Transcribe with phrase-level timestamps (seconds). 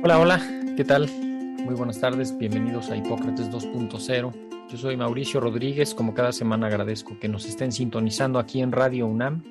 [0.00, 0.40] Hola, hola,
[0.76, 1.10] ¿qué tal?
[1.10, 4.32] Muy buenas tardes, bienvenidos a Hipócrates 2.0.
[4.70, 9.08] Yo soy Mauricio Rodríguez, como cada semana agradezco que nos estén sintonizando aquí en Radio
[9.08, 9.42] UNAM.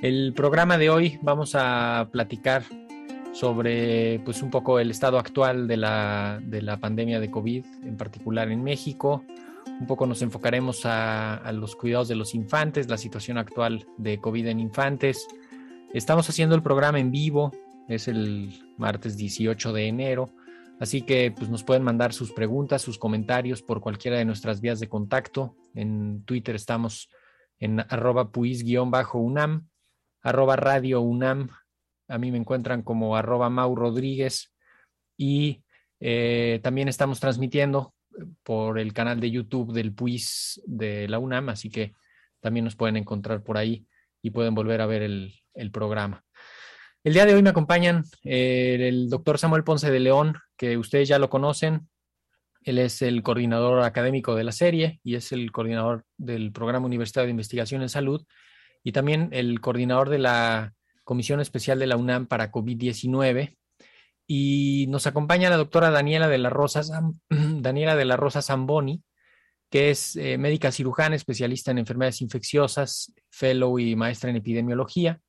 [0.00, 2.62] El programa de hoy vamos a platicar
[3.32, 7.96] sobre pues un poco el estado actual de la, de la pandemia de COVID, en
[7.96, 9.24] particular en México.
[9.80, 14.20] Un poco nos enfocaremos a, a los cuidados de los infantes, la situación actual de
[14.20, 15.26] COVID en infantes.
[15.92, 17.50] Estamos haciendo el programa en vivo,
[17.88, 20.30] es el martes 18 de enero.
[20.78, 24.78] Así que pues, nos pueden mandar sus preguntas, sus comentarios por cualquiera de nuestras vías
[24.78, 25.56] de contacto.
[25.74, 27.08] En Twitter estamos
[27.58, 29.68] en arroba puis-unam,
[30.22, 31.48] arroba radio unam.
[32.06, 34.54] A mí me encuentran como arroba Mau Rodríguez.
[35.16, 35.64] Y
[35.98, 37.94] eh, también estamos transmitiendo
[38.42, 41.94] por el canal de YouTube del PUIS de la UNAM, así que
[42.40, 43.86] también nos pueden encontrar por ahí
[44.22, 46.24] y pueden volver a ver el, el programa.
[47.04, 51.08] El día de hoy me acompañan eh, el doctor Samuel Ponce de León, que ustedes
[51.08, 51.88] ya lo conocen.
[52.62, 57.26] Él es el coordinador académico de la serie y es el coordinador del Programa Universitario
[57.26, 58.26] de Investigación en Salud
[58.82, 63.56] y también el coordinador de la Comisión Especial de la UNAM para COVID-19.
[64.26, 66.82] Y nos acompaña la doctora Daniela de la Rosa,
[67.30, 69.04] Daniela de la Rosa Zamboni,
[69.70, 75.20] que es eh, médica cirujana, especialista en enfermedades infecciosas, fellow y maestra en epidemiología.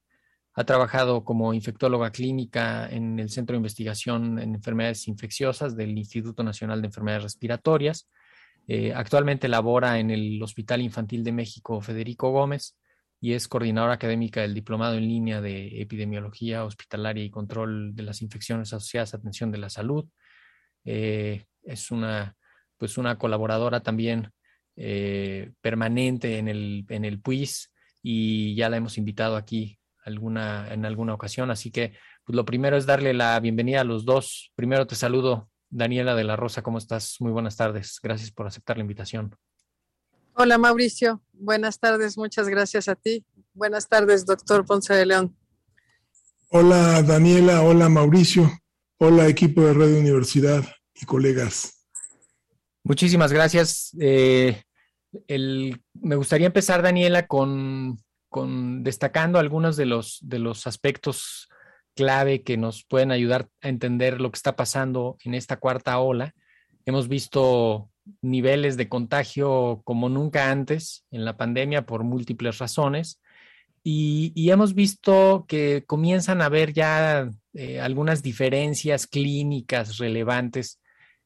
[0.59, 6.43] Ha trabajado como infectóloga clínica en el Centro de Investigación en Enfermedades Infecciosas del Instituto
[6.43, 8.09] Nacional de Enfermedades Respiratorias.
[8.67, 12.77] Eh, actualmente labora en el Hospital Infantil de México Federico Gómez
[13.21, 18.21] y es coordinadora académica del Diplomado en Línea de Epidemiología Hospitalaria y Control de las
[18.21, 20.09] Infecciones Asociadas a Atención de la Salud.
[20.83, 22.35] Eh, es una,
[22.75, 24.29] pues una colaboradora también
[24.75, 27.71] eh, permanente en el, en el PUIS
[28.03, 31.51] y ya la hemos invitado aquí alguna, en alguna ocasión.
[31.51, 31.93] Así que
[32.25, 34.51] pues, lo primero es darle la bienvenida a los dos.
[34.55, 37.17] Primero te saludo, Daniela de la Rosa, ¿cómo estás?
[37.19, 37.99] Muy buenas tardes.
[38.01, 39.35] Gracias por aceptar la invitación.
[40.33, 43.25] Hola Mauricio, buenas tardes, muchas gracias a ti.
[43.53, 45.35] Buenas tardes, doctor Ponce de León.
[46.47, 48.49] Hola Daniela, hola Mauricio,
[48.99, 50.63] hola equipo de Radio Universidad
[50.95, 51.85] y colegas.
[52.83, 53.91] Muchísimas gracias.
[53.99, 54.63] Eh,
[55.27, 61.49] el, me gustaría empezar, Daniela, con con destacando algunos de los, de los aspectos
[61.95, 66.33] clave que nos pueden ayudar a entender lo que está pasando en esta cuarta ola.
[66.85, 67.89] Hemos visto
[68.21, 73.21] niveles de contagio como nunca antes en la pandemia por múltiples razones
[73.83, 80.79] y, y hemos visto que comienzan a haber ya eh, algunas diferencias clínicas relevantes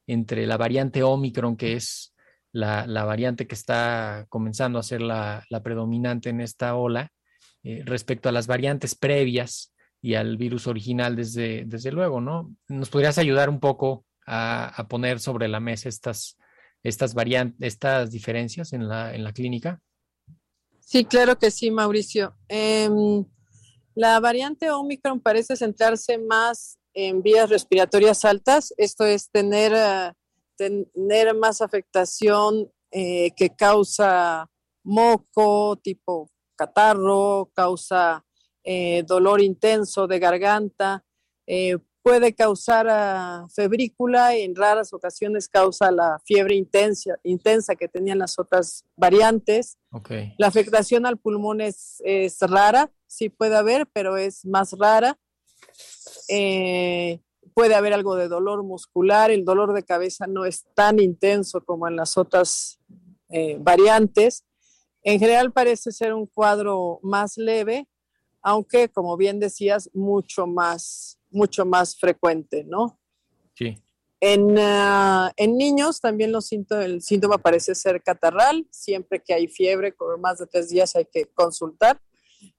[0.06, 2.13] entre la variante Omicron, que es
[2.54, 7.10] la, la variante que está comenzando a ser la, la predominante en esta ola,
[7.64, 12.54] eh, respecto a las variantes previas y al virus original, desde, desde luego, ¿no?
[12.68, 16.38] ¿Nos podrías ayudar un poco a, a poner sobre la mesa estas,
[16.84, 17.12] estas
[17.58, 19.80] estas diferencias en la, en la clínica?
[20.78, 22.36] Sí, claro que sí, Mauricio.
[22.48, 22.88] Eh,
[23.96, 29.72] la variante Omicron parece centrarse más en vías respiratorias altas, esto es tener...
[29.72, 30.14] Uh,
[30.56, 34.50] tener más afectación eh, que causa
[34.82, 38.24] moco, tipo catarro, causa
[38.62, 41.04] eh, dolor intenso de garganta,
[41.46, 47.88] eh, puede causar uh, febrícula y en raras ocasiones causa la fiebre intensa, intensa que
[47.88, 49.78] tenían las otras variantes.
[49.90, 50.34] Okay.
[50.36, 55.18] La afectación al pulmón es, es, rara, sí puede haber, pero es más rara.
[56.28, 57.20] Eh,
[57.54, 61.86] puede haber algo de dolor muscular, el dolor de cabeza no es tan intenso como
[61.88, 62.80] en las otras
[63.28, 64.44] eh, variantes.
[65.02, 67.88] En general parece ser un cuadro más leve,
[68.42, 72.98] aunque como bien decías, mucho más, mucho más frecuente, ¿no?
[73.54, 73.78] Sí.
[74.20, 78.66] En, uh, en niños también los síntomas, el síntoma parece ser catarral.
[78.70, 82.00] Siempre que hay fiebre por más de tres días hay que consultar.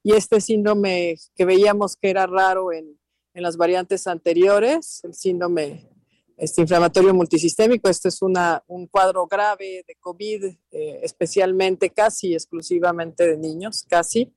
[0.02, 2.96] Y este síndrome que veíamos que era raro en,
[3.36, 5.90] en las variantes anteriores, el síndrome
[6.38, 7.88] este inflamatorio multisistémico.
[7.90, 14.32] Este es una, un cuadro grave de COVID, eh, especialmente casi exclusivamente de niños, casi.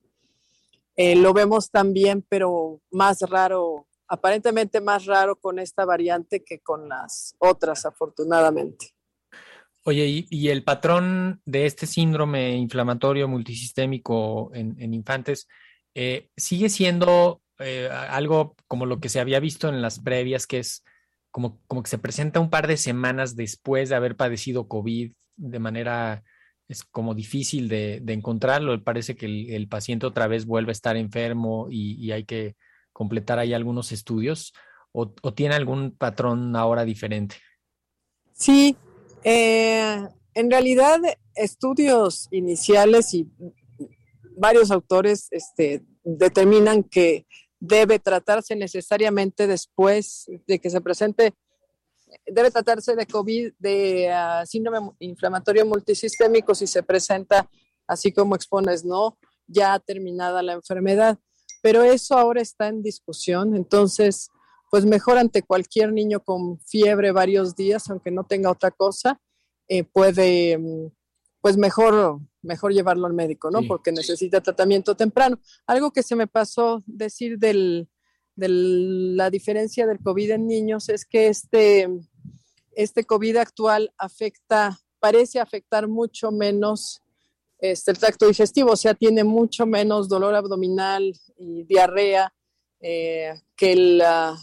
[0.97, 6.89] Eh, lo vemos también, pero más raro, aparentemente más raro con esta variante que con
[6.89, 8.93] las otras, afortunadamente.
[9.85, 15.47] Oye, ¿y, y el patrón de este síndrome inflamatorio multisistémico en, en infantes
[15.95, 20.59] eh, sigue siendo eh, algo como lo que se había visto en las previas, que
[20.59, 20.83] es
[21.31, 25.59] como, como que se presenta un par de semanas después de haber padecido COVID de
[25.59, 26.23] manera
[26.69, 28.81] es como difícil de, de encontrarlo.
[28.83, 32.55] Parece que el, paciente otra vez vuelve a estar enfermo y, hay que
[32.93, 34.53] completar ahí algunos estudios.
[34.91, 37.37] O, ¿O, tiene algún patrón ahora diferente?
[38.33, 38.77] Sí,
[39.23, 39.99] eh,
[40.35, 40.99] en realidad
[41.35, 43.27] estudios iniciales y
[44.37, 47.25] varios autores este, determinan que
[47.59, 51.33] debe tratarse necesariamente después de que se presente,
[52.25, 57.49] debe tratarse de COVID, de uh, síndrome inflamatorio multisistémico si se presenta
[57.87, 59.17] así como expones, ¿no?
[59.47, 61.17] Ya terminada la enfermedad.
[61.61, 64.29] Pero eso ahora está en discusión, entonces,
[64.71, 69.19] pues mejor ante cualquier niño con fiebre varios días, aunque no tenga otra cosa,
[69.67, 70.57] eh, puede,
[71.41, 73.61] pues mejor mejor llevarlo al médico, ¿no?
[73.61, 73.67] Sí.
[73.67, 75.39] Porque necesita tratamiento temprano.
[75.67, 77.89] Algo que se me pasó decir del,
[78.35, 81.89] de la diferencia del COVID en niños es que este,
[82.73, 87.01] este COVID actual afecta, parece afectar mucho menos
[87.59, 92.33] este, el tracto digestivo, o sea, tiene mucho menos dolor abdominal y diarrea
[92.79, 94.37] eh, que, la,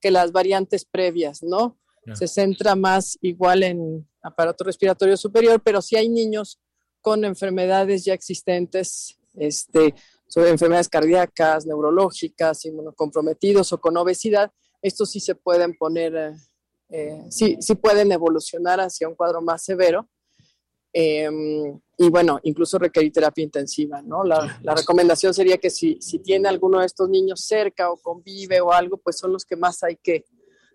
[0.00, 1.78] que las variantes previas, ¿no?
[2.06, 2.16] Yeah.
[2.16, 6.58] Se centra más igual en aparato respiratorio superior, pero si hay niños
[7.00, 9.94] con enfermedades ya existentes, este,
[10.26, 14.50] sobre enfermedades cardíacas, neurológicas, inmunocomprometidos o con obesidad,
[14.82, 16.34] estos sí se pueden poner,
[16.88, 20.08] eh, sí, sí pueden evolucionar hacia un cuadro más severo.
[20.92, 21.28] Eh,
[21.98, 24.24] y bueno, incluso requerir terapia intensiva, ¿no?
[24.24, 28.62] La, la, recomendación sería que si, si tiene alguno de estos niños cerca o convive
[28.62, 30.24] o algo, pues son los que más hay que,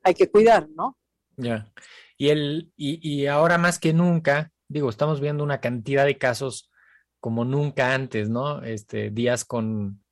[0.03, 0.95] hay que cuidar, ¿no?
[1.37, 1.43] Ya.
[1.43, 1.73] Yeah.
[2.21, 2.29] Y,
[2.77, 6.69] y, y ahora más que nunca, digo, estamos viendo una cantidad de casos
[7.19, 8.61] como nunca antes, ¿no?
[8.61, 10.03] Este, días con,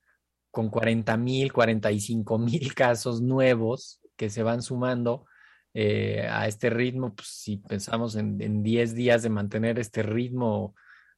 [0.50, 5.28] con 40 mil, 45 mil casos nuevos que se van sumando
[5.76, 7.14] eh, a este ritmo.
[7.14, 10.74] Pues, si pensamos en, en 10 días de mantener este ritmo,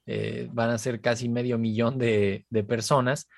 [0.05, 3.29] eh, van a ser casi medio millón de, de personas.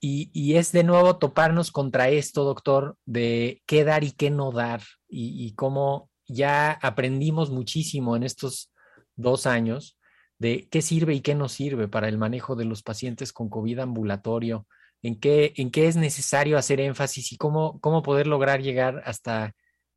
[0.00, 4.52] Y, y, es de nuevo toparnos contra esto, doctor, de qué dar y qué no
[4.52, 8.72] dar, y cómo ya aprendimos muchísimo en estos
[9.16, 9.98] dos años
[10.38, 13.80] de qué sirve y qué no sirve para el manejo de los pacientes con COVID
[13.80, 14.66] ambulatorio,
[15.02, 19.54] en qué, en qué es necesario hacer énfasis y cómo, cómo poder lograr llegar hasta,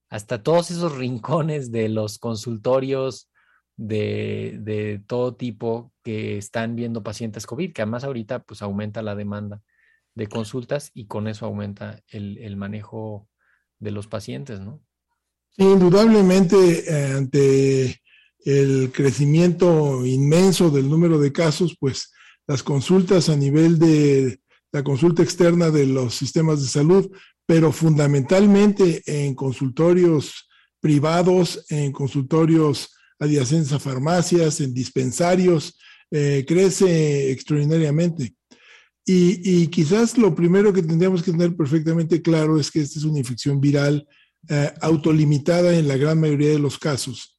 [0.09, 3.29] hasta todos esos rincones de los consultorios
[3.77, 9.15] de, de todo tipo que están viendo pacientes COVID, que además ahorita pues aumenta la
[9.15, 9.61] demanda
[10.13, 13.27] de consultas y con eso aumenta el, el manejo
[13.79, 14.81] de los pacientes, ¿no?
[15.57, 18.01] Indudablemente eh, ante
[18.45, 22.11] el crecimiento inmenso del número de casos, pues
[22.47, 24.39] las consultas a nivel de
[24.71, 27.09] la consulta externa de los sistemas de salud,
[27.45, 35.77] pero fundamentalmente en consultorios privados, en consultorios adyacentes a farmacias, en dispensarios,
[36.11, 38.35] eh, crece extraordinariamente.
[39.05, 43.05] Y, y, quizás lo primero que tendríamos que tener perfectamente claro es que esta es
[43.05, 44.07] una infección viral
[44.49, 47.37] eh, autolimitada en la gran mayoría de los casos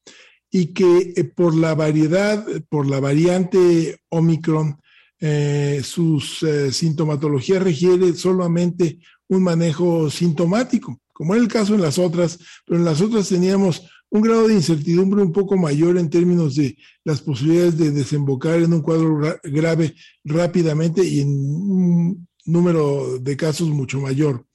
[0.55, 4.79] y que eh, por la variedad, por la variante Omicron,
[5.19, 11.99] eh, sus eh, sintomatología requiere solamente un manejo sintomático, como era el caso en las
[11.99, 16.55] otras, pero en las otras teníamos un grado de incertidumbre un poco mayor en términos
[16.55, 23.37] de las posibilidades de desembocar en un cuadro grave rápidamente y en un número de
[23.37, 24.47] casos mucho mayor.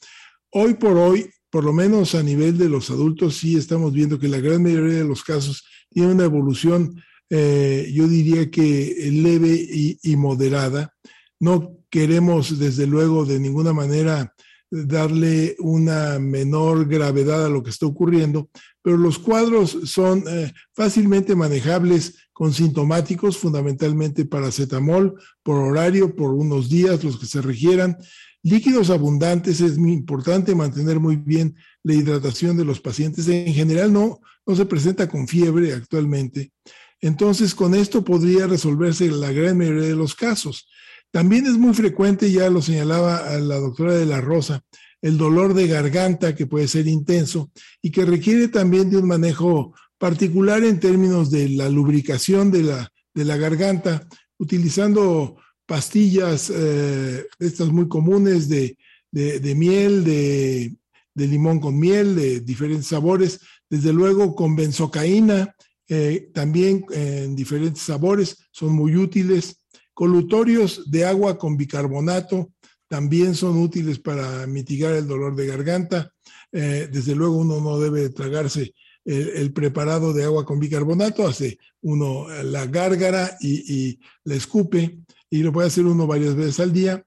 [0.51, 4.27] Hoy por hoy, por lo menos a nivel de los adultos, sí estamos viendo que
[4.27, 9.67] la gran mayoría de los casos tiene una evolución, eh, yo diría que leve
[10.01, 10.93] y, moderada.
[11.39, 14.33] No queremos, desde luego, de ninguna manera
[14.71, 18.49] darle una menor gravedad a lo que está ocurriendo,
[18.83, 26.69] pero los cuadros son eh, fácilmente manejables con sintomáticos, fundamentalmente paracetamol por horario, por unos
[26.69, 27.97] días, los que se requieran.
[28.41, 33.27] Líquidos abundantes, es muy importante mantener muy bien la hidratación de los pacientes.
[33.27, 36.51] En general no, no se presenta con fiebre actualmente.
[37.01, 40.67] Entonces, con esto podría resolverse la gran mayoría de los casos.
[41.11, 44.63] También es muy frecuente, ya lo señalaba la doctora de la Rosa,
[45.01, 49.73] el dolor de garganta que puede ser intenso y que requiere también de un manejo
[49.97, 55.37] particular en términos de la lubricación de la, de la garganta, utilizando
[55.69, 58.75] pastillas, eh, estas muy comunes de,
[59.11, 60.75] de, miel, de,
[61.13, 65.55] limón con miel, de diferentes sabores, desde luego con benzocaína,
[65.87, 69.57] eh, también en diferentes sabores, son muy útiles.
[69.93, 72.51] Colutorios de agua con bicarbonato
[72.87, 76.11] también son útiles para mitigar el dolor de garganta.
[76.51, 78.73] Eh, desde luego uno no debe tragarse
[79.05, 85.43] el, preparado de agua con bicarbonato, hace uno la gárgara y, y la escupe y
[85.43, 87.03] lo puede hacer uno varias veces al día.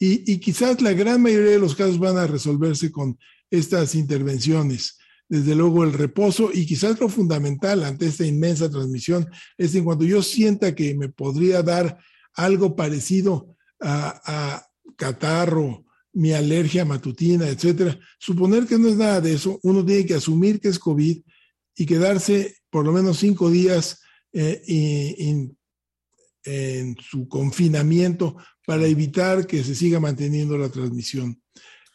[0.00, 3.18] Y, quizás la gran mayoría de los casos van a resolverse con
[3.50, 4.96] estas intervenciones.
[5.28, 10.04] Desde luego el reposo y quizás lo fundamental ante esta inmensa transmisión es en cuanto
[10.04, 11.98] yo sienta que me podría dar
[12.34, 17.98] algo parecido a, a catarro, mi alergia matutina, etcétera.
[18.18, 21.20] Suponer que no es nada de eso, uno tiene que asumir que es COVID
[21.76, 24.00] y quedarse por lo menos cinco días
[24.32, 24.62] eh,
[26.48, 28.36] en su confinamiento
[28.66, 31.40] para evitar que se siga manteniendo la transmisión.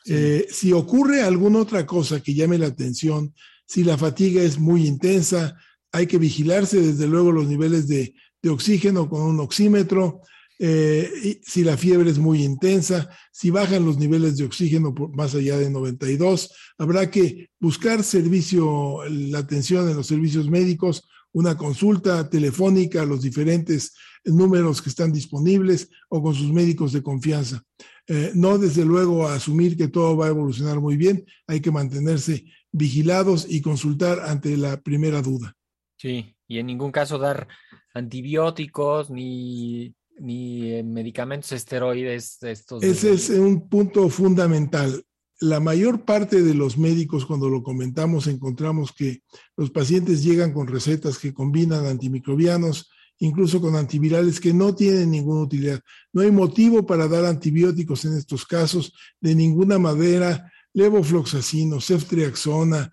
[0.05, 3.33] Eh, si ocurre alguna otra cosa que llame la atención,
[3.65, 5.55] si la fatiga es muy intensa,
[5.91, 8.13] hay que vigilarse desde luego los niveles de,
[8.45, 10.19] oxígeno con un oxímetro,
[10.59, 15.15] eh, y si la fiebre es muy intensa, si bajan los niveles de oxígeno por
[15.15, 21.57] más allá de 92, habrá que buscar servicio, la atención en los servicios médicos, una
[21.57, 27.63] consulta telefónica a los diferentes números que están disponibles o con sus médicos de confianza.
[28.07, 32.45] Eh, no, desde luego, asumir que todo va a evolucionar muy bien, hay que mantenerse
[32.71, 35.55] vigilados y consultar ante la primera duda.
[35.97, 37.47] Sí, y en ningún caso dar
[37.93, 42.41] antibióticos ni, ni eh, medicamentos esteroides.
[42.43, 45.03] Estos Ese es un punto fundamental.
[45.39, 49.21] La mayor parte de los médicos, cuando lo comentamos, encontramos que
[49.57, 55.41] los pacientes llegan con recetas que combinan antimicrobianos, incluso con antivirales que no tienen ninguna
[55.41, 55.81] utilidad.
[56.11, 62.91] No hay motivo para dar antibióticos en estos casos de ninguna manera, levofloxacino, ceftriaxona,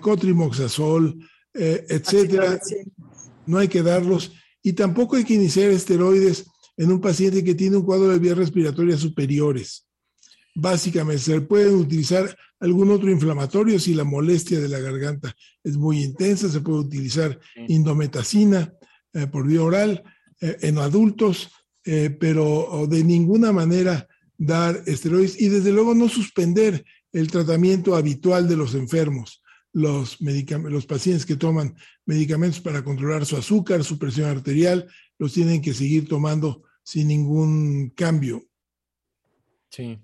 [0.00, 1.18] cotrimoxazol,
[1.54, 2.58] eh, etcétera.
[3.46, 7.76] No hay que darlos y tampoco hay que iniciar esteroides en un paciente que tiene
[7.76, 9.86] un cuadro de vías respiratorias superiores.
[10.54, 16.02] Básicamente, se pueden utilizar algún otro inflamatorio si la molestia de la garganta es muy
[16.02, 18.72] intensa, se puede utilizar indometacina,
[19.14, 20.02] eh, por vía oral
[20.40, 21.50] eh, en adultos,
[21.84, 28.48] eh, pero de ninguna manera dar esteroides y desde luego no suspender el tratamiento habitual
[28.48, 29.40] de los enfermos.
[29.72, 35.62] Los, los pacientes que toman medicamentos para controlar su azúcar, su presión arterial, los tienen
[35.62, 38.44] que seguir tomando sin ningún cambio.
[39.70, 39.98] Sí.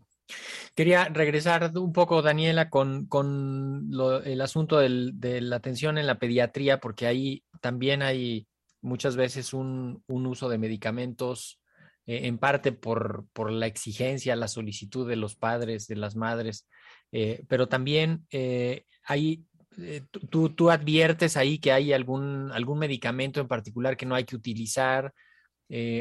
[0.75, 3.91] Quería regresar un poco, Daniela, con, con
[4.25, 8.47] el asunto de la atención en la pediatría, porque ahí también hay
[8.83, 11.61] muchas veces un, uso de medicamentos
[12.07, 16.67] eh, en parte por, por, la exigencia, la solicitud de los padres, de las madres,
[17.13, 19.45] eh, pero también eh, hay,
[20.31, 24.37] tú, tú, adviertes ahí que hay algún, algún medicamento en particular que no hay que
[24.37, 25.13] utilizar,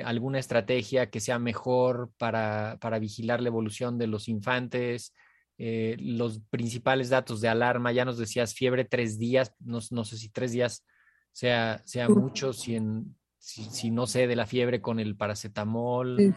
[0.03, 5.13] alguna estrategia que sea mejor para, para, vigilar la evolución de los infantes.
[5.57, 10.29] los principales datos de alarma, ya nos decías fiebre tres días, no, no sé si
[10.29, 10.83] tres días
[11.31, 16.35] sea, sea mucho, si, en, si, no sé de la fiebre con el paracetamol.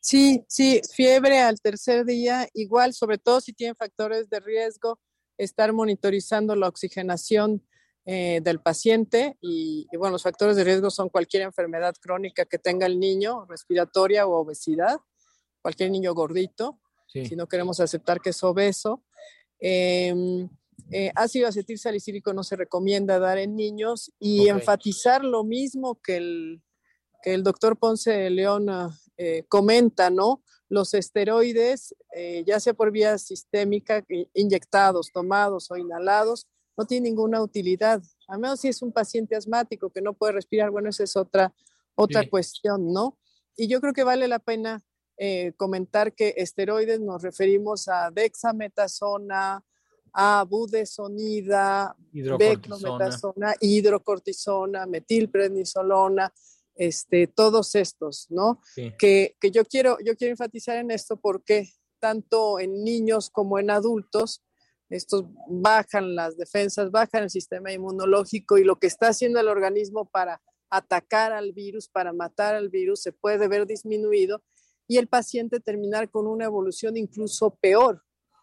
[0.00, 0.44] Sí.
[0.48, 4.98] sí, fiebre al tercer día, igual, sobre todo si tienen factores de riesgo,
[5.38, 7.62] estar monitorizando la oxigenación
[8.06, 12.86] eh, del paciente y, bueno, los factores de riesgo son cualquier enfermedad crónica que tenga
[12.86, 14.98] el niño, respiratoria o obesidad,
[15.62, 19.04] cualquier niño gordito, si no queremos aceptar que es obeso.
[19.58, 20.48] Em,
[20.90, 26.16] eh, ácido acetil salicílico no se recomienda dar en niños y enfatizar lo mismo que
[26.16, 26.62] el,
[27.22, 28.68] que el doctor Ponce de León
[29.16, 30.42] eh, comenta, ¿no?
[30.68, 34.04] Los esteroides, eh, ya sea por vía sistémica,
[34.34, 36.46] inyectados, tomados o inhalados,
[36.80, 40.70] no tienen ninguna utilidad, a menos si es un paciente asmático que no puede respirar,
[40.70, 41.52] bueno, esa es otra,
[41.94, 43.18] otra cuestión, ¿no?
[43.54, 44.82] Y yo creo que vale la pena
[45.58, 49.62] comentar que esteroides nos referimos a dexametasona,
[50.14, 56.32] a budesonida, beclometasona, hidrocortisona, metilprednisolona,
[56.74, 58.62] este, todos estos, ¿no?
[58.98, 61.68] Que, yo, quiero, yo quiero enfatizar en esto porque
[61.98, 64.42] tanto en niños como en adultos,
[64.90, 70.04] estos bajan las defensas, bajan el sistema inmunológico y lo que está haciendo el organismo
[70.04, 74.42] para atacar al virus, para matar al virus, se puede ver disminuido
[74.86, 78.02] y el paciente terminar con una evolución incluso peor.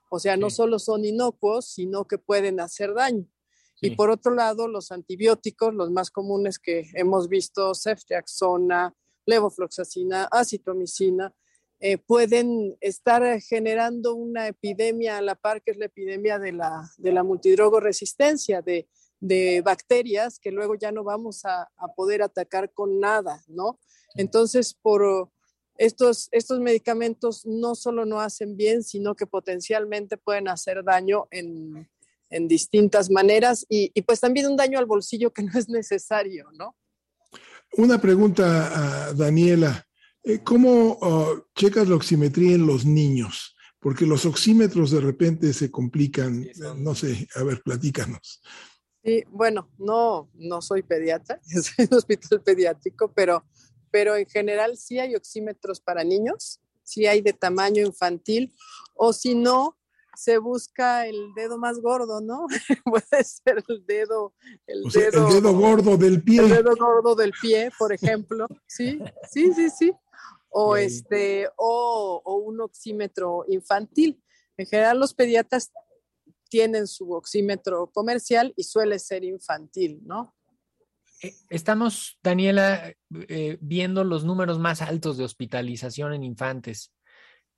[0.10, 3.28] O sea, no solo son inocuos, sino que pueden hacer daño.
[3.82, 11.36] Y por otro lado, los antibióticos, los más comunes que hemos visto, ceftriaxona, levofloxacina, acitromicina,
[11.80, 16.90] eh, pueden estar generando una epidemia a la par, que es la epidemia de la,
[16.98, 18.88] de la multidrogoresistencia, de,
[19.20, 23.80] de bacterias que luego ya no vamos a, a, poder atacar con nada, ¿no?
[24.16, 25.32] Entonces, por
[25.78, 31.88] estos, estos medicamentos no solo no hacen bien, sino que potencialmente pueden hacer daño en,
[32.32, 36.50] en distintas maneras y, y, pues también un daño al bolsillo que no es necesario,
[36.54, 36.76] ¿no?
[37.74, 39.87] Una pregunta a Daniela.
[40.28, 43.56] Eh, ¿Cómo uh, checas la oximetría en los niños?
[43.80, 46.46] Porque los oxímetros de repente se complican.
[46.76, 48.42] No sé, a ver, platícanos.
[49.06, 53.46] Sí, bueno, no, no soy pediatra, soy un hospital pediátrico, pero,
[53.90, 58.54] pero en general sí hay oxímetros para niños, sí hay de tamaño infantil,
[58.96, 59.78] o si no,
[60.14, 62.48] se busca el dedo más gordo, ¿no?
[62.84, 64.34] Puede ser el dedo,
[64.66, 66.42] el, o sea, dedo, el dedo gordo del pie.
[66.42, 68.48] El dedo gordo del pie, por ejemplo.
[68.68, 69.00] Sí,
[69.32, 69.94] sí, sí, sí
[70.60, 74.20] o, este, o, o, un oxímetro infantil.
[74.58, 75.72] En general los pediatras
[76.50, 80.36] tienen su oxímetro comercial y suele ser infantil, ¿no?
[81.22, 86.92] Eh, estamos, Daniela, eh, viendo los números más altos de hospitalización en infantes.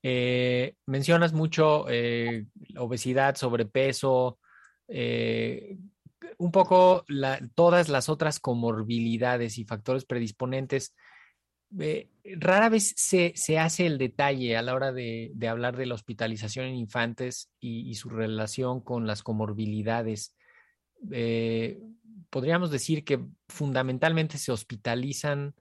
[0.04, 4.40] Eh, mencionas mucho eh, obesidad, sobrepeso,
[6.38, 10.96] un poco la, todas las otras comorbilidades y factores predisponentes
[11.78, 15.86] eh, rara vez se, se, hace el detalle a la hora de, de hablar de
[15.86, 20.36] la hospitalización en infantes y, su relación con las comorbilidades.
[21.12, 21.80] Eh,
[22.30, 25.54] podríamos decir que fundamentalmente se hospitalizan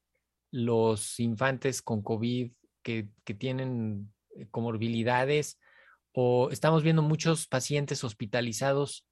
[0.50, 2.52] los infantes con COVID
[2.82, 5.58] que, que tienen eh, comorbilidades
[6.12, 9.04] o estamos viendo muchos pacientes hospitalizados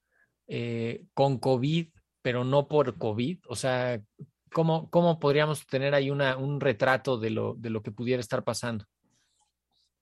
[1.13, 1.89] con COVID,
[2.23, 4.01] pero no por COVID, o sea,
[4.53, 8.45] ¿Cómo, ¿Cómo, podríamos tener ahí una, un retrato de lo, de lo que pudiera estar
[8.45, 8.87] pasando?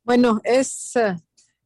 [0.03, 1.17] Bueno, es, uh,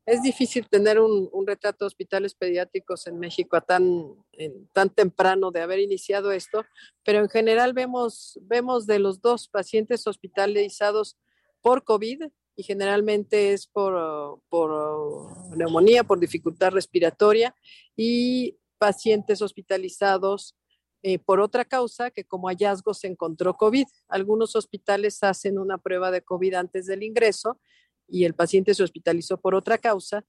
[0.07, 4.91] es difícil tener un, un, retrato de hospitales pediátricos en México a tan, en, tan
[4.91, 6.65] temprano de haber iniciado esto,
[7.05, 11.19] pero en general vemos, vemos de los dos pacientes hospitalizados
[11.61, 12.23] por COVID
[12.57, 17.55] y generalmente es por, por neumonía, por dificultad respiratoria
[17.97, 20.57] y pacientes hospitalizados
[21.03, 23.87] eh, por otra causa que como hallazgo se encontró COVID.
[24.09, 27.61] Algunos hospitales hacen una prueba de COVID antes del ingreso
[28.09, 30.25] y el paciente se hospitalizó por otra causa,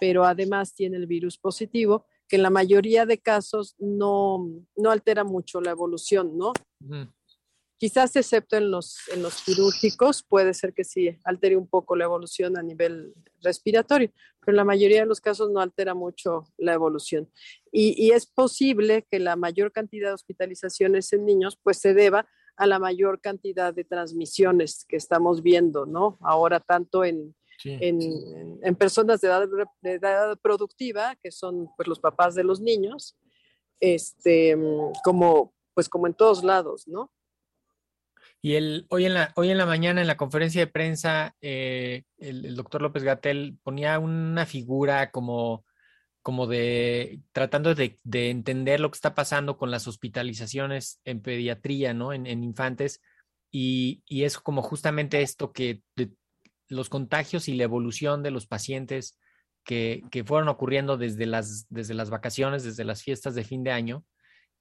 [0.00, 5.24] pero además tiene el virus positivo, que en la mayoría de casos no, no altera
[5.24, 6.52] mucho la evolución, ¿no?
[7.78, 12.04] Quizás excepto en los, en los quirúrgicos, puede ser que sí altere un poco la
[12.04, 14.10] evolución a nivel respiratorio,
[14.40, 17.30] pero en la mayoría de los casos no altera mucho la evolución.
[17.70, 22.28] Y, y, es posible que la mayor cantidad de hospitalizaciones en niños pues se deba
[22.56, 26.18] a la mayor cantidad de transmisiones que estamos viendo, ¿no?
[26.20, 27.78] Ahora tanto en, sí.
[27.80, 29.48] en, en, personas de edad,
[29.82, 33.16] de edad productiva, que son pues los papás de los niños,
[33.78, 34.58] este,
[35.04, 37.12] como, pues como en todos lados, ¿no?
[38.40, 42.04] Y el, hoy, en la, hoy en la mañana en la conferencia de prensa, eh,
[42.18, 45.64] el, doctor López Gatel ponía una figura como,
[46.22, 51.94] como de tratando de, de, entender lo que está pasando con las hospitalizaciones en pediatría,
[51.94, 52.12] ¿no?
[52.12, 53.00] En, en infantes.
[53.50, 55.82] Y, y, es como justamente esto que
[56.68, 59.18] los contagios y la evolución de los pacientes
[59.64, 63.72] que, que fueron ocurriendo desde las, desde las vacaciones, desde las fiestas de fin de
[63.72, 64.04] año,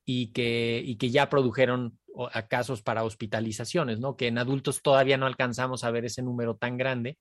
[0.10, 2.00] y que, y que ya produjeron
[2.32, 4.16] a casos para hospitalizaciones, ¿no?
[4.16, 7.18] Que en adultos todavía no alcanzamos a ver ese número tan grande.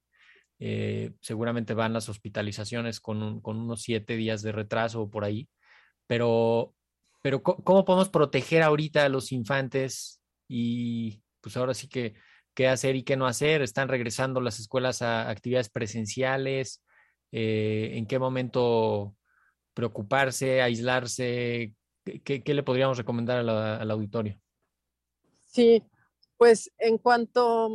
[0.61, 5.25] Eh, seguramente van las hospitalizaciones con, un, con, unos siete días de retraso o por
[5.25, 5.49] ahí.
[6.07, 6.75] Pero,
[7.23, 10.23] pero ¿cómo podemos proteger ahorita a los infantes?
[10.49, 12.15] Y pues ahora sí que
[12.55, 13.63] qué hacer y qué no hacer.
[13.63, 16.85] Están regresando las escuelas a actividades presenciales.
[17.33, 19.17] Eh, ¿En qué momento
[19.75, 21.75] preocuparse, aislarse?
[22.25, 24.41] ¿Qué, le podríamos recomendar al auditorio?
[25.45, 25.83] Sí,
[26.37, 27.69] pues en cuanto,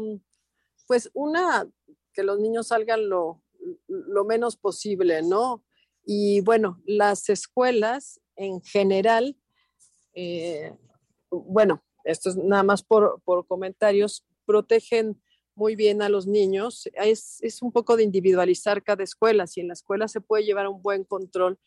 [0.87, 1.67] pues una,
[2.13, 3.41] que los niños salgan lo,
[3.87, 5.65] lo menos posible, ¿no?
[6.05, 9.37] Y bueno, las escuelas en general,
[10.13, 10.75] eh,
[11.29, 15.21] bueno, esto es nada más por, por, comentarios, protegen
[15.55, 16.89] muy bien a los niños.
[16.93, 19.45] Es, es, un poco de individualizar cada escuela.
[19.45, 21.59] Si en la escuela se puede llevar un buen control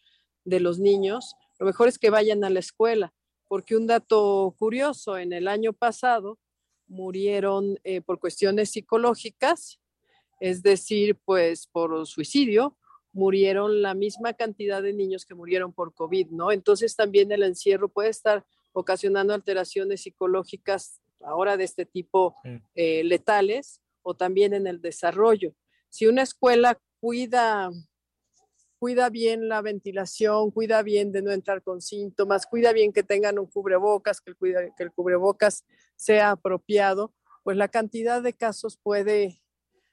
[0.44, 3.12] de los niños, lo mejor es que vayan a la escuela,
[3.48, 6.38] porque un dato curioso, en el año pasado
[6.86, 9.80] murieron eh, por cuestiones psicológicas,
[10.40, 12.76] es decir, pues por suicidio,
[13.12, 16.50] murieron la misma cantidad de niños que murieron por COVID, ¿no?
[16.50, 22.34] Entonces también el encierro puede estar ocasionando alteraciones psicológicas ahora de este tipo
[22.74, 25.54] eh, letales o también en el desarrollo.
[25.88, 27.70] Si una escuela cuida
[28.78, 33.38] cuida bien la ventilación, cuida bien de no entrar con síntomas, cuida bien que tengan
[33.38, 34.36] un cubrebocas, que el,
[34.76, 35.64] que el cubrebocas
[35.96, 39.42] sea apropiado, pues la cantidad de casos puede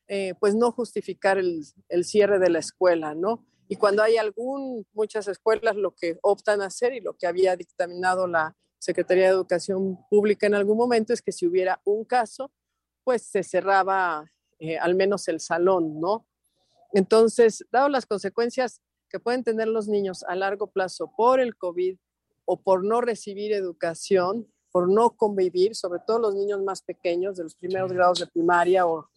[0.08, 3.46] eh, pues no justificar el, el, cierre de la escuela, ¿no?
[3.67, 7.56] Y cuando hay algún, muchas escuelas lo que optan a hacer y lo que había
[7.56, 12.52] dictaminado la Secretaría de Educación Pública en algún momento es que si hubiera un caso,
[13.04, 16.28] pues se cerraba eh, al menos el salón, ¿no?
[16.93, 21.97] Entonces, dado las consecuencias que pueden tener los niños a largo plazo por el COVID
[22.45, 27.43] o por no recibir educación, por no convivir, sobre todo los niños más pequeños de
[27.43, 29.10] los primeros grados de primaria o,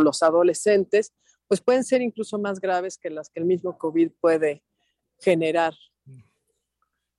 [0.00, 1.12] los adolescentes,
[1.46, 4.62] pues pueden ser incluso más graves que las que el mismo COVID puede
[5.20, 5.74] generar.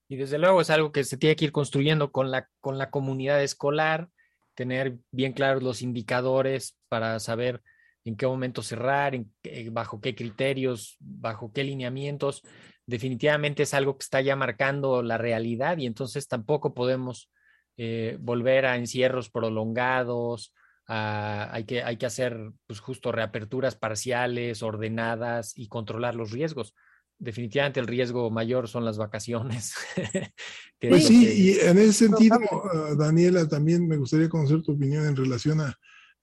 [0.07, 2.89] Y desde luego es algo que se tiene que ir construyendo con la, con la
[2.89, 4.09] comunidad escolar,
[4.55, 7.63] tener bien claros los indicadores para saber
[8.05, 9.31] en qué momento cerrar, en,
[9.71, 12.43] bajo qué criterios, bajo qué lineamientos.
[12.85, 17.31] Definitivamente es algo que está ya marcando la realidad y entonces tampoco podemos
[17.77, 20.53] eh, volver a encierros prolongados.
[20.85, 22.37] hay, que, hay que hacer
[22.67, 26.75] pues, justo reaperturas parciales, ordenadas y controlar los riesgos.
[27.19, 29.75] Definitivamente el riesgo mayor son las vacaciones.
[30.81, 35.15] pues sí, y en ese sentido, ah, Daniela, también me gustaría conocer tu opinión en
[35.15, 35.73] relación a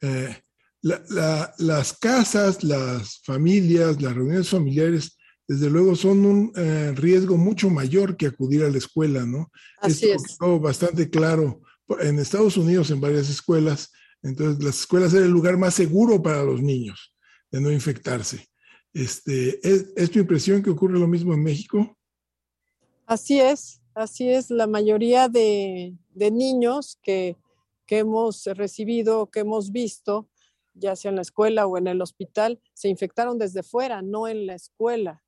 [0.03, 0.37] eh,
[0.83, 5.19] las casas, las familias, las reuniones familiares,
[5.51, 9.51] desde luego son un eh, riesgo mucho mayor que acudir a la escuela, ¿no?
[9.81, 10.39] Así es.
[10.61, 11.61] bastante claro
[12.01, 13.91] en Estados Unidos en varias escuelas.
[14.23, 17.13] Entonces, las escuelas eran el lugar más seguro para los niños
[17.51, 18.47] de no infectarse.
[18.95, 21.99] Este, ¿es, tu impresión que ocurre lo mismo en México?
[23.07, 24.51] Así es, así es.
[24.51, 27.37] La mayoría de, de niños que,
[27.87, 30.30] que hemos recibido, que hemos visto,
[30.81, 34.47] ya sea en la escuela o en el hospital, se infectaron desde fuera, no en
[34.47, 35.23] la escuela,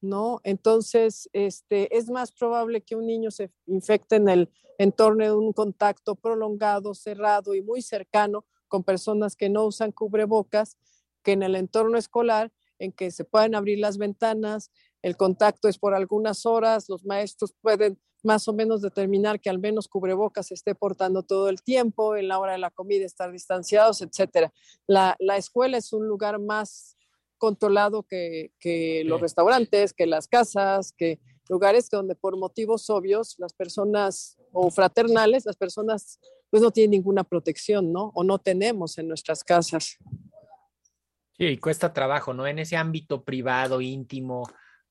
[0.00, 0.40] ¿no?
[0.44, 5.52] Entonces, este, es más probable que un niño se infecte en el entorno de un
[5.52, 10.76] contacto prolongado, cerrado y muy cercano con personas que no usan cubrebocas
[11.22, 14.70] que en el entorno escolar en que se pueden abrir las ventanas,
[15.02, 19.58] el contacto es por algunas horas, los maestros pueden más o menos determinar que al
[19.58, 23.32] menos cubrebocas se esté portando todo el tiempo, en la hora de la comida estar
[23.32, 24.52] distanciados, etcétera.
[24.86, 26.96] La, la escuela es un lugar más
[27.38, 33.52] controlado que, que los restaurantes, que las casas, que lugares donde por motivos obvios las
[33.52, 38.12] personas o fraternales, las personas pues no tienen ninguna protección, ¿no?
[38.14, 39.96] O no tenemos en nuestras casas.
[41.38, 42.46] Sí, cuesta trabajo, ¿no?
[42.46, 44.42] En ese ámbito privado, íntimo,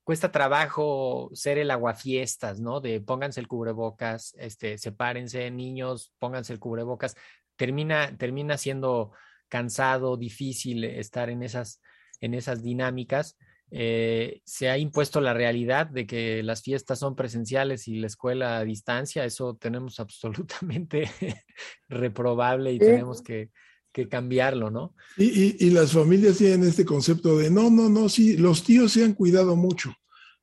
[0.09, 2.81] cuesta trabajo ser el aguafiestas, ¿no?
[2.81, 7.15] De pónganse el cubrebocas, este, sepárense, niños, pónganse el cubrebocas.
[7.55, 9.11] Termina, termina siendo
[9.49, 11.79] cansado, difícil estar en esas,
[12.21, 13.37] en esas dinámicas.
[13.69, 18.57] Eh, se ha impuesto la realidad de que las fiestas son presenciales y la escuela
[18.57, 19.25] a distancia.
[19.25, 21.07] Eso tenemos absolutamente
[21.87, 23.51] reprobable y tenemos que,
[23.91, 24.93] que cambiarlo, ¿no?
[25.17, 29.03] Y, y, las familias tienen este concepto de, no, no, no, sí, los tíos se
[29.03, 29.93] han cuidado mucho,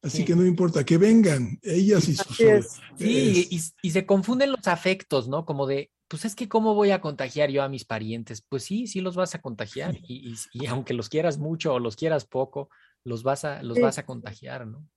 [0.02, 2.37] así que no importa, que vengan, ellas y sus...
[2.37, 5.44] Sí, y, y, se confunden los afectos, ¿no?
[5.44, 8.42] Como de, pues es que cómo voy a contagiar yo a mis parientes.
[8.42, 10.37] Pues sí, sí los vas a contagiar, y,
[10.68, 12.68] aunque los quieras mucho o los quieras poco,
[13.04, 14.88] los vas a, los vas a contagiar, ¿no?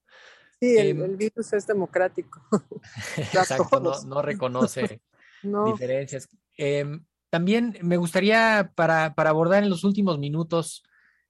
[0.60, 2.40] Sí, el, em, virus es democrático.
[3.16, 5.00] Exacto, no, no, reconoce
[5.42, 6.28] diferencias.
[6.56, 10.82] Eh, también me gustaría, para, abordar en los últimos minutos,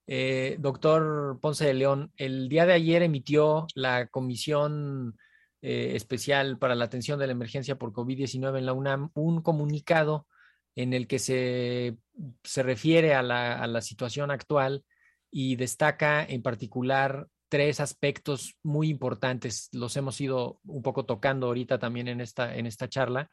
[0.07, 5.17] eh, doctor Ponce de León, el día de ayer emitió la Comisión
[5.63, 10.27] eh, Especial para la Atención de la Emergencia por COVID-19 en la UNAM un comunicado
[10.75, 11.99] en el que se,
[12.43, 14.85] se refiere a la, a la situación actual
[15.31, 19.69] y destaca en particular tres aspectos muy importantes.
[19.73, 23.31] Los hemos ido un poco tocando ahorita también en esta, en esta charla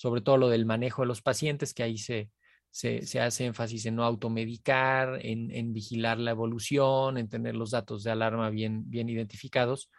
[0.00, 2.30] sobre todo lo del manejo de los pacientes, que ahí se,
[2.70, 8.10] se, hace énfasis en no automedicar, en, vigilar la evolución, en tener los datos de
[8.10, 9.90] alarma bien, bien identificados,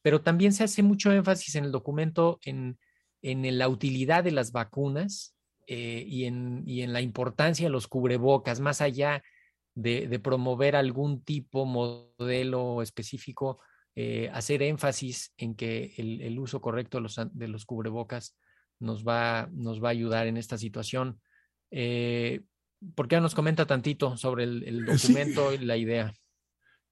[0.00, 2.78] pero también se hace mucho énfasis en el documento en,
[3.20, 5.34] en la utilidad de las vacunas
[5.66, 9.24] eh, y, en, y, en, la importancia de los cubrebocas, más allá
[9.74, 13.58] de, de promover algún tipo, modelo específico
[13.96, 18.36] eh, hacer énfasis en que el, uso correcto de los, de los, cubrebocas
[18.82, 21.20] nos va, nos va a ayudar en esta situación.
[21.70, 22.42] Eh,
[22.94, 26.12] ¿Por qué nos comenta tantito sobre el, documento y la idea?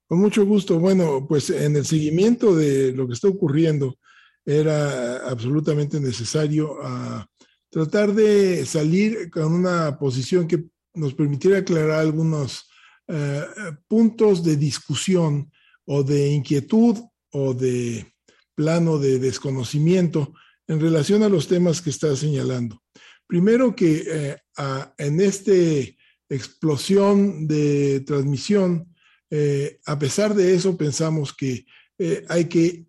[0.06, 0.78] Con mucho gusto.
[0.78, 3.98] Bueno, pues en el seguimiento de lo que está ocurriendo,
[4.44, 7.26] era absolutamente necesario ah,
[7.68, 12.68] tratar de salir con una posición que nos permitiera aclarar algunos
[13.06, 13.44] eh,
[13.86, 15.50] puntos de discusión
[15.84, 16.98] o de inquietud
[17.32, 18.06] o de
[18.54, 20.32] plano de desconocimiento
[20.70, 22.80] en relación a los temas que está señalando.
[23.26, 24.36] Primero que eh,
[24.98, 25.52] en esta
[26.28, 28.94] explosión de transmisión,
[29.30, 31.66] eh, a pesar de eso, pensamos que
[31.98, 32.86] eh, hay que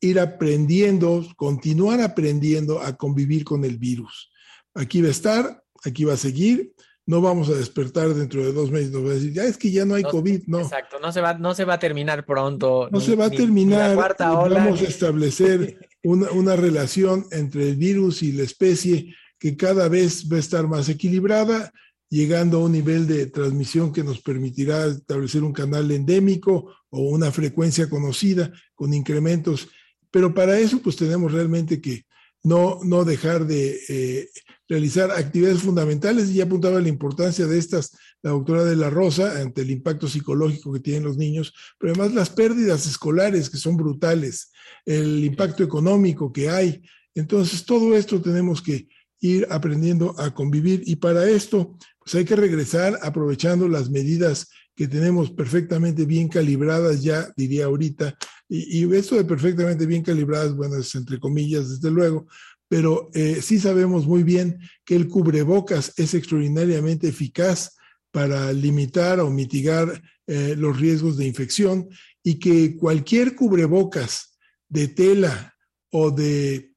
[0.00, 4.30] ir aprendiendo, continuar aprendiendo a convivir con el virus.
[4.72, 6.72] Aquí va a estar, aquí va a seguir,
[7.04, 9.72] no vamos a despertar dentro de dos meses, nos va a decir, ya es que
[9.72, 10.60] ya no hay COVID, no.
[10.60, 12.88] Exacto, no se va, no se va a terminar pronto.
[12.92, 18.44] No se va a terminar, vamos a establecer una, relación entre el virus y la
[18.44, 21.72] especie que cada vez va a estar más equilibrada
[22.08, 27.30] llegando a un nivel de transmisión que nos permitirá establecer un canal endémico o una
[27.30, 29.68] frecuencia conocida con incrementos.
[30.10, 32.04] Pero para eso, pues tenemos realmente que
[32.42, 34.28] no, no dejar de eh,
[34.70, 36.30] realizar actividades fundamentales.
[36.30, 37.90] Y ya apuntaba la importancia de estas
[38.22, 42.14] la doctora de la Rosa ante el impacto psicológico que tienen los niños, pero además
[42.14, 44.52] las pérdidas escolares que son brutales,
[44.86, 46.82] el impacto económico que hay.
[47.14, 48.88] Entonces, todo esto tenemos que
[49.20, 54.88] ir aprendiendo a convivir y para esto pues hay que regresar aprovechando las medidas que
[54.88, 58.16] tenemos perfectamente bien calibradas ya, diría ahorita,
[58.48, 62.26] y, y esto de perfectamente bien calibradas, bueno, es entre comillas, desde luego,
[62.70, 67.76] pero eh, sí sabemos muy bien que el cubrebocas es extraordinariamente eficaz
[68.12, 71.88] para limitar o mitigar eh, los riesgos de infección
[72.22, 75.56] y que cualquier cubrebocas de tela
[75.90, 76.72] o de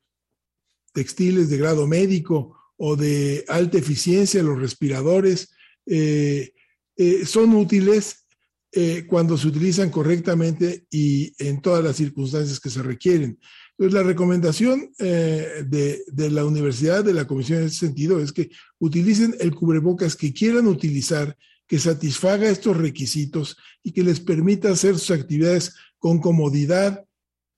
[0.94, 5.54] textiles de grado médico o de alta eficiencia, los respiradores,
[5.86, 6.54] eh,
[7.24, 8.26] son útiles
[9.08, 13.38] cuando se utilizan correctamente y en todas las circunstancias que se requieren.
[13.78, 18.52] Entonces, la recomendación de, de, la universidad, de la comisión en ese sentido, es que
[18.80, 21.36] utilicen el cubrebocas que quieran utilizar,
[21.68, 27.04] que satisfaga estos requisitos y que les permita hacer sus actividades con comodidad,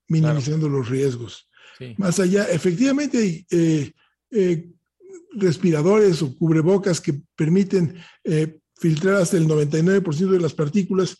[0.08, 1.48] minimizando los riesgos.
[1.98, 4.74] Más allá, efectivamente, hay
[5.36, 11.16] respiradores o cubrebocas que permiten eh, filtrar hasta el 99% de las partículas,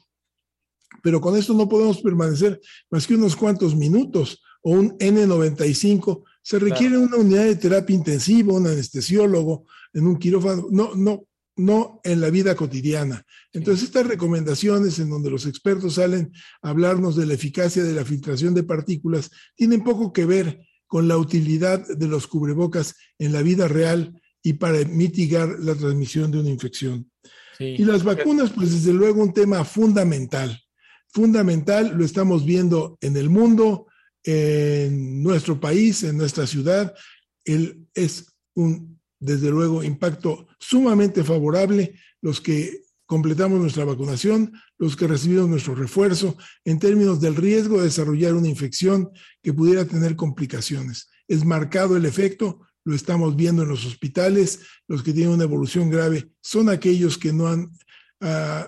[1.02, 6.24] pero con esto no podemos permanecer más que unos cuantos minutos o un N95.
[6.42, 11.24] Se requiere una unidad de terapia intensiva, un anestesiólogo en un quirófano, no, no,
[11.54, 13.24] no en la vida cotidiana.
[13.52, 18.04] Entonces, estas recomendaciones en donde los expertos salen a hablarnos de la eficacia de la
[18.04, 23.42] filtración de partículas tienen poco que ver con la utilidad de los cubrebocas en la
[23.42, 27.08] vida real y para mitigar la transmisión de una infección.
[27.60, 30.60] Y las vacunas, pues desde luego un tema fundamental.
[31.06, 33.85] Fundamental, lo estamos viendo en el mundo,
[34.26, 36.94] en nuestro país, en nuestra ciudad.
[37.44, 41.94] El, es un, desde luego, impacto sumamente favorable.
[42.20, 47.84] Los que completamos nuestra vacunación, los que recibimos nuestro refuerzo, en términos del riesgo de
[47.84, 49.10] desarrollar una infección
[49.42, 51.08] que pudiera tener complicaciones.
[51.28, 55.88] Es marcado el efecto, lo estamos viendo en los hospitales, los que tienen una evolución
[55.88, 57.72] grave son aquellos que no han
[58.20, 58.66] uh,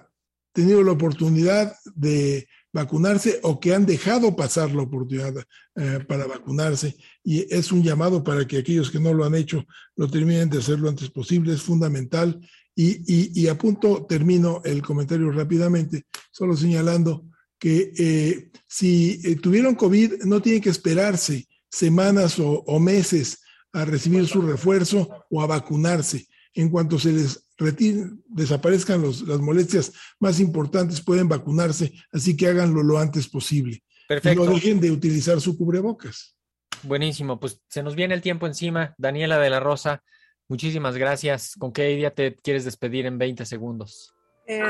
[0.52, 6.96] tenido la oportunidad de vacunarse o que han dejado pasar la oportunidad uh, para vacunarse.
[7.24, 9.64] Y es un llamado para que aquellos que no lo han hecho
[9.96, 11.54] lo terminen de hacer lo antes posible.
[11.54, 12.40] Es fundamental
[12.80, 17.24] y, a punto termino el comentario rápidamente, solo señalando
[17.58, 23.40] que eh, si eh, tuvieron COVID no tienen que esperarse semanas o, meses
[23.72, 26.28] a recibir su refuerzo o a vacunarse.
[26.54, 32.82] En cuanto se les retiren, desaparezcan las molestias más importantes, pueden vacunarse, así que háganlo
[32.82, 33.82] lo antes posible.
[34.08, 34.44] Perfecto.
[34.44, 36.34] no dejen de utilizar su cubrebocas.
[36.82, 38.94] Buenísimo, pues se nos viene el tiempo encima.
[38.96, 40.02] Daniela de la Rosa,
[40.48, 41.54] Muchísimas gracias.
[41.58, 44.14] ¿Con qué idea te quieres despedir en 20 segundos?
[44.46, 44.62] Eh,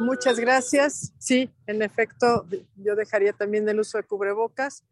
[0.00, 1.14] muchas gracias.
[1.18, 4.84] Sí, en efecto, yo dejaría también el uso de cubrebocas.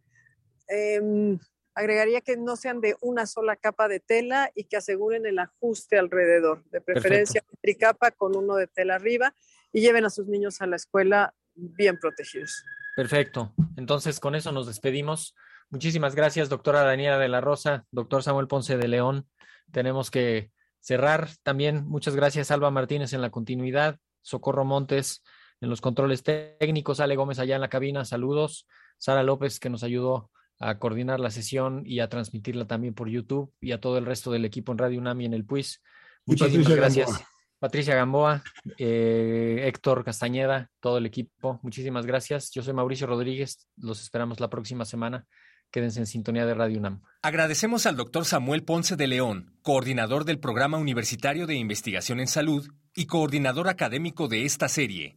[0.68, 1.38] Em,
[1.74, 5.98] agregaría que no sean de una sola capa de tela y que aseguren el ajuste
[5.98, 9.34] alrededor, de preferencia tricapa con uno de tela arriba
[9.72, 12.64] y lleven a sus niños a la escuela bien protegidos.
[12.96, 13.54] Perfecto.
[13.76, 15.34] Entonces, con eso nos despedimos.
[15.70, 19.26] Muchísimas gracias, doctora Daniela de la Rosa, doctor Samuel Ponce de León
[19.72, 21.30] tenemos que cerrar.
[21.42, 25.22] También muchas gracias, Alba Martínez, en la continuidad, Socorro Montes
[25.60, 28.66] en los controles técnicos, Ale Gómez allá en la cabina, saludos.
[28.98, 33.52] Sara López que nos ayudó a coordinar la sesión y a transmitirla también por YouTube
[33.60, 35.82] y a todo el resto del equipo en Radio UNAMI en el PUIS.
[36.26, 37.24] Muchísimas gracias.
[37.58, 38.42] Patricia Gamboa,
[38.76, 42.50] eh, Héctor Castañeda, todo el equipo, muchísimas gracias.
[42.50, 45.26] Yo soy Mauricio Rodríguez, los esperamos la próxima semana.
[45.70, 47.02] Quédense en sintonía de Radio UNAM.
[47.22, 52.68] Agradecemos al doctor Samuel Ponce de León, coordinador del Programa Universitario de Investigación en Salud
[52.96, 55.16] y coordinador académico de esta serie.